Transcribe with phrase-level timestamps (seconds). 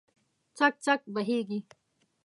[0.57, 1.59] څک، څک بهیږې